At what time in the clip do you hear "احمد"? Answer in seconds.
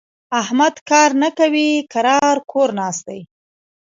0.41-0.75